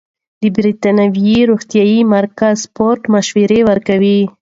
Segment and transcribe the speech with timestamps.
[0.41, 4.19] د بریتانیا روغتیايي مرکز سپورت مشوره ورکوي.